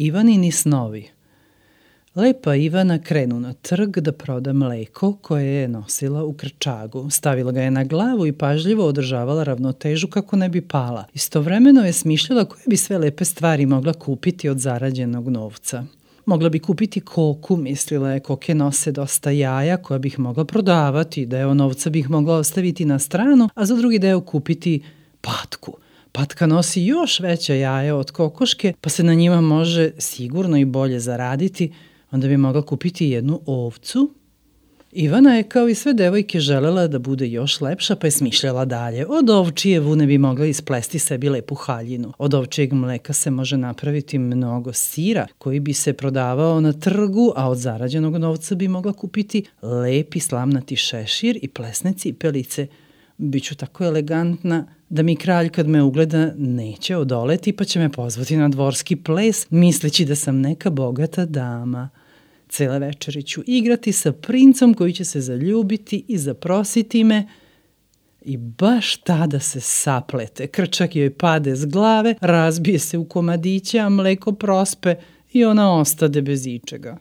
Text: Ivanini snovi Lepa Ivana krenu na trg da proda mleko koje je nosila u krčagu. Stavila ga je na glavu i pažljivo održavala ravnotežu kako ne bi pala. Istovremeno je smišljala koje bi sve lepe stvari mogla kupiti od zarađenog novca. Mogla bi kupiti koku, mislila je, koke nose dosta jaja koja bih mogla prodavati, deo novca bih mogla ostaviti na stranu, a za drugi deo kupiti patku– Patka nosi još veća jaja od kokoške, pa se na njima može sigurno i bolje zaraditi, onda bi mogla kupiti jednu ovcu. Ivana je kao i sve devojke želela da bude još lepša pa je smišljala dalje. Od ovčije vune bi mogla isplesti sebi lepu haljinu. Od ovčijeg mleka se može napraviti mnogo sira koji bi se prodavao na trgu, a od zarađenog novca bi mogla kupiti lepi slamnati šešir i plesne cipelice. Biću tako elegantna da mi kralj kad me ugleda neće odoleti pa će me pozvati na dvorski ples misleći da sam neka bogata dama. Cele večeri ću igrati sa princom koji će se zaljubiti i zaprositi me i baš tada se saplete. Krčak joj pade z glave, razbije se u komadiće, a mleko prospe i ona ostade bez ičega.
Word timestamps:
Ivanini 0.00 0.52
snovi 0.52 1.08
Lepa 2.14 2.54
Ivana 2.54 2.98
krenu 2.98 3.40
na 3.40 3.52
trg 3.52 3.98
da 4.00 4.12
proda 4.12 4.52
mleko 4.52 5.12
koje 5.22 5.46
je 5.46 5.68
nosila 5.68 6.24
u 6.24 6.32
krčagu. 6.32 7.10
Stavila 7.10 7.52
ga 7.52 7.62
je 7.62 7.70
na 7.70 7.84
glavu 7.84 8.26
i 8.26 8.32
pažljivo 8.32 8.86
održavala 8.86 9.44
ravnotežu 9.44 10.08
kako 10.08 10.36
ne 10.36 10.48
bi 10.48 10.60
pala. 10.60 11.04
Istovremeno 11.14 11.84
je 11.84 11.92
smišljala 11.92 12.44
koje 12.44 12.62
bi 12.66 12.76
sve 12.76 12.98
lepe 12.98 13.24
stvari 13.24 13.66
mogla 13.66 13.92
kupiti 13.92 14.48
od 14.48 14.58
zarađenog 14.58 15.28
novca. 15.28 15.84
Mogla 16.26 16.48
bi 16.48 16.58
kupiti 16.58 17.00
koku, 17.00 17.56
mislila 17.56 18.10
je, 18.10 18.20
koke 18.20 18.54
nose 18.54 18.92
dosta 18.92 19.30
jaja 19.30 19.76
koja 19.76 19.98
bih 19.98 20.18
mogla 20.18 20.44
prodavati, 20.44 21.26
deo 21.26 21.54
novca 21.54 21.90
bih 21.90 22.10
mogla 22.10 22.34
ostaviti 22.34 22.84
na 22.84 22.98
stranu, 22.98 23.48
a 23.54 23.66
za 23.66 23.76
drugi 23.76 23.98
deo 23.98 24.20
kupiti 24.20 24.82
patku– 25.20 25.76
Patka 26.18 26.46
nosi 26.46 26.82
još 26.82 27.20
veća 27.20 27.54
jaja 27.54 27.96
od 27.96 28.10
kokoške, 28.10 28.72
pa 28.80 28.90
se 28.90 29.02
na 29.02 29.14
njima 29.14 29.40
može 29.40 29.90
sigurno 29.98 30.56
i 30.56 30.64
bolje 30.64 31.00
zaraditi, 31.00 31.72
onda 32.10 32.28
bi 32.28 32.36
mogla 32.36 32.62
kupiti 32.62 33.06
jednu 33.06 33.40
ovcu. 33.46 34.14
Ivana 34.92 35.34
je 35.34 35.42
kao 35.42 35.68
i 35.68 35.74
sve 35.74 35.94
devojke 35.94 36.40
želela 36.40 36.86
da 36.86 36.98
bude 36.98 37.28
još 37.28 37.60
lepša 37.60 37.96
pa 37.96 38.06
je 38.06 38.10
smišljala 38.10 38.64
dalje. 38.64 39.06
Od 39.06 39.30
ovčije 39.30 39.80
vune 39.80 40.06
bi 40.06 40.18
mogla 40.18 40.46
isplesti 40.46 40.98
sebi 40.98 41.28
lepu 41.28 41.54
haljinu. 41.54 42.12
Od 42.18 42.34
ovčijeg 42.34 42.72
mleka 42.72 43.12
se 43.12 43.30
može 43.30 43.56
napraviti 43.56 44.18
mnogo 44.18 44.72
sira 44.72 45.26
koji 45.38 45.60
bi 45.60 45.72
se 45.72 45.92
prodavao 45.92 46.60
na 46.60 46.72
trgu, 46.72 47.32
a 47.36 47.50
od 47.50 47.58
zarađenog 47.58 48.16
novca 48.16 48.54
bi 48.54 48.68
mogla 48.68 48.92
kupiti 48.92 49.44
lepi 49.62 50.20
slamnati 50.20 50.76
šešir 50.76 51.38
i 51.42 51.48
plesne 51.48 51.92
cipelice. 51.92 52.66
Biću 53.18 53.54
tako 53.54 53.84
elegantna 53.84 54.77
da 54.88 55.02
mi 55.02 55.16
kralj 55.16 55.48
kad 55.48 55.68
me 55.68 55.82
ugleda 55.82 56.32
neće 56.36 56.96
odoleti 56.96 57.52
pa 57.52 57.64
će 57.64 57.78
me 57.78 57.92
pozvati 57.92 58.36
na 58.36 58.48
dvorski 58.48 58.96
ples 58.96 59.50
misleći 59.50 60.04
da 60.04 60.14
sam 60.14 60.40
neka 60.40 60.70
bogata 60.70 61.24
dama. 61.24 61.88
Cele 62.48 62.78
večeri 62.78 63.22
ću 63.22 63.42
igrati 63.46 63.92
sa 63.92 64.12
princom 64.12 64.74
koji 64.74 64.92
će 64.92 65.04
se 65.04 65.20
zaljubiti 65.20 66.04
i 66.08 66.18
zaprositi 66.18 67.04
me 67.04 67.28
i 68.22 68.36
baš 68.36 68.96
tada 68.96 69.40
se 69.40 69.60
saplete. 69.60 70.46
Krčak 70.46 70.96
joj 70.96 71.14
pade 71.14 71.56
z 71.56 71.66
glave, 71.66 72.14
razbije 72.20 72.78
se 72.78 72.98
u 72.98 73.04
komadiće, 73.04 73.78
a 73.78 73.88
mleko 73.88 74.32
prospe 74.32 74.94
i 75.32 75.44
ona 75.44 75.74
ostade 75.74 76.22
bez 76.22 76.46
ičega. 76.46 76.96